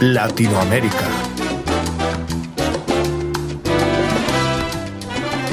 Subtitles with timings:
[0.00, 1.08] Latinoamérica.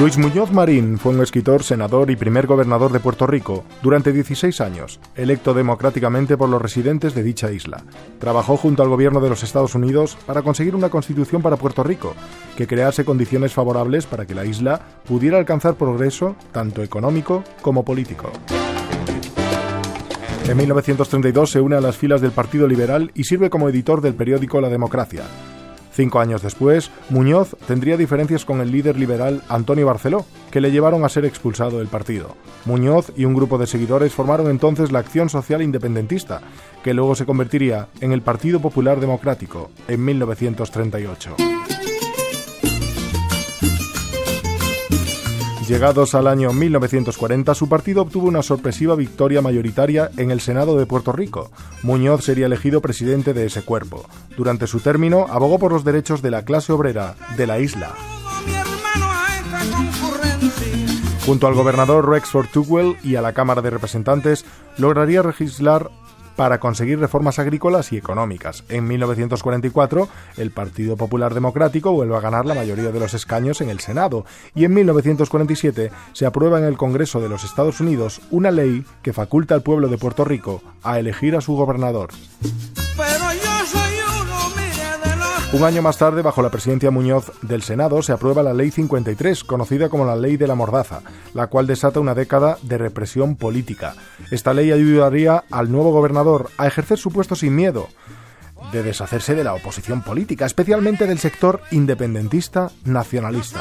[0.00, 4.60] Luis Muñoz Marín fue un escritor, senador y primer gobernador de Puerto Rico durante 16
[4.60, 7.84] años, electo democráticamente por los residentes de dicha isla.
[8.18, 12.16] Trabajó junto al gobierno de los Estados Unidos para conseguir una constitución para Puerto Rico,
[12.56, 18.32] que crease condiciones favorables para que la isla pudiera alcanzar progreso tanto económico como político.
[20.48, 24.14] En 1932 se une a las filas del Partido Liberal y sirve como editor del
[24.14, 25.22] periódico La Democracia.
[25.92, 31.04] Cinco años después, Muñoz tendría diferencias con el líder liberal Antonio Barceló, que le llevaron
[31.04, 32.34] a ser expulsado del partido.
[32.64, 36.40] Muñoz y un grupo de seguidores formaron entonces la Acción Social Independentista,
[36.82, 41.36] que luego se convertiría en el Partido Popular Democrático en 1938.
[45.66, 50.86] Llegados al año 1940, su partido obtuvo una sorpresiva victoria mayoritaria en el Senado de
[50.86, 51.50] Puerto Rico.
[51.82, 54.04] Muñoz sería elegido presidente de ese cuerpo.
[54.36, 57.94] Durante su término, abogó por los derechos de la clase obrera de la isla.
[61.24, 64.44] Junto al gobernador Rexford Tugwell y a la Cámara de Representantes,
[64.76, 65.90] lograría legislar
[66.36, 68.64] para conseguir reformas agrícolas y económicas.
[68.68, 73.70] En 1944, el Partido Popular Democrático vuelve a ganar la mayoría de los escaños en
[73.70, 78.50] el Senado y en 1947 se aprueba en el Congreso de los Estados Unidos una
[78.50, 82.10] ley que faculta al pueblo de Puerto Rico a elegir a su gobernador.
[85.52, 89.44] Un año más tarde, bajo la presidencia Muñoz del Senado, se aprueba la Ley 53,
[89.44, 91.02] conocida como la Ley de la Mordaza,
[91.34, 93.94] la cual desata una década de represión política.
[94.30, 97.88] Esta ley ayudaría al nuevo gobernador a ejercer su puesto sin miedo,
[98.72, 103.60] de deshacerse de la oposición política, especialmente del sector independentista nacionalista.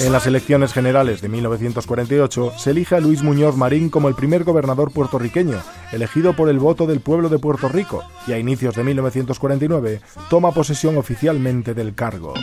[0.00, 4.42] En las elecciones generales de 1948 se elige a Luis Muñoz Marín como el primer
[4.42, 5.58] gobernador puertorriqueño,
[5.92, 10.52] elegido por el voto del pueblo de Puerto Rico, y a inicios de 1949 toma
[10.52, 12.34] posesión oficialmente del cargo.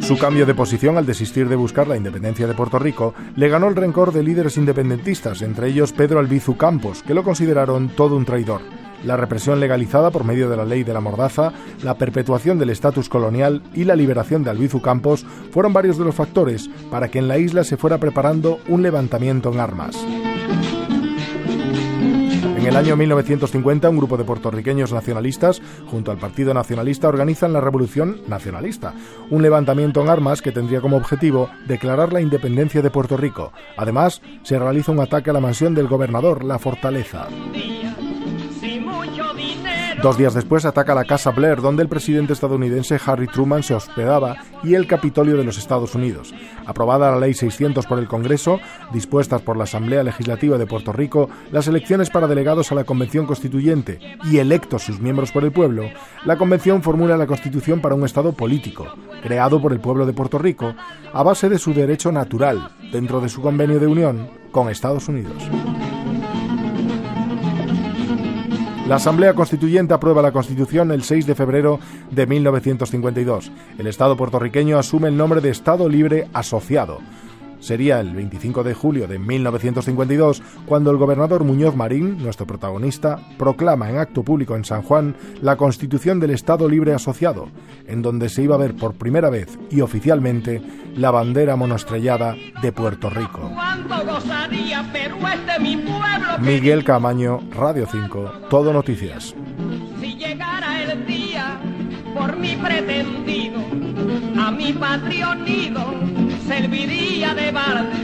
[0.00, 3.68] Su cambio de posición al desistir de buscar la independencia de Puerto Rico le ganó
[3.68, 8.24] el rencor de líderes independentistas, entre ellos Pedro Albizu Campos, que lo consideraron todo un
[8.24, 8.62] traidor
[9.04, 13.08] la represión legalizada por medio de la ley de la mordaza, la perpetuación del estatus
[13.08, 17.28] colonial y la liberación de Albizu Campos fueron varios de los factores para que en
[17.28, 19.96] la isla se fuera preparando un levantamiento en armas.
[22.58, 27.60] En el año 1950, un grupo de puertorriqueños nacionalistas, junto al Partido Nacionalista, organizan la
[27.62, 28.92] Revolución Nacionalista,
[29.30, 33.52] un levantamiento en armas que tendría como objetivo declarar la independencia de Puerto Rico.
[33.76, 37.28] Además, se realiza un ataque a la mansión del gobernador, la Fortaleza.
[40.02, 44.36] Dos días después ataca la Casa Blair, donde el presidente estadounidense Harry Truman se hospedaba,
[44.62, 46.32] y el Capitolio de los Estados Unidos.
[46.66, 48.60] Aprobada la Ley 600 por el Congreso,
[48.92, 53.26] dispuestas por la Asamblea Legislativa de Puerto Rico, las elecciones para delegados a la Convención
[53.26, 53.98] Constituyente
[54.30, 55.90] y electos sus miembros por el pueblo,
[56.24, 58.86] la Convención formula la Constitución para un Estado político,
[59.24, 60.74] creado por el pueblo de Puerto Rico,
[61.12, 65.42] a base de su derecho natural, dentro de su convenio de unión con Estados Unidos.
[68.88, 71.78] La Asamblea Constituyente aprueba la Constitución el 6 de febrero
[72.10, 73.52] de 1952.
[73.76, 77.00] El Estado puertorriqueño asume el nombre de Estado Libre Asociado.
[77.60, 83.90] Sería el 25 de julio de 1952 cuando el gobernador Muñoz Marín, nuestro protagonista, proclama
[83.90, 87.48] en acto público en San Juan la Constitución del Estado Libre Asociado,
[87.86, 90.62] en donde se iba a ver por primera vez y oficialmente
[90.96, 93.50] la bandera monoestrellada de Puerto Rico.
[96.38, 99.34] Miguel Camaño, Radio 5, Todo Noticias.
[100.00, 101.58] Si llegara el día
[102.14, 103.60] por mi pretendido,
[104.40, 104.72] a mi
[106.46, 107.96] serviría de barde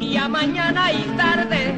[0.00, 1.74] y a mañana y tarde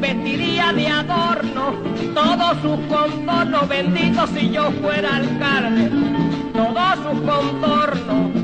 [0.00, 1.74] vestiría de adorno
[2.14, 5.90] todos sus contornos benditos si yo fuera alcalde,
[6.52, 8.39] todos sus contornos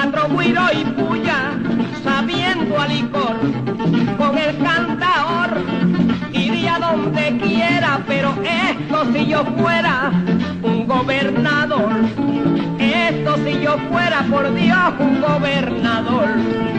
[0.00, 1.58] cuatro y puya,
[2.04, 3.36] sabiendo a licor,
[4.16, 5.50] con el cantaor
[6.32, 10.12] iría donde quiera, pero esto si yo fuera
[10.62, 11.90] un gobernador,
[12.78, 16.77] esto si yo fuera por Dios un gobernador.